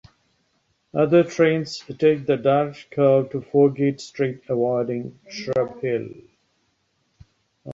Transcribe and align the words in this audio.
Other 0.95 1.23
trains 1.23 1.77
take 1.77 2.25
the 2.25 2.35
direct 2.35 2.89
curve 2.89 3.29
to 3.29 3.41
Foregate 3.41 4.01
Street 4.01 4.41
avoiding 4.49 5.19
Shrub 5.29 5.79
Hill. 5.79 6.07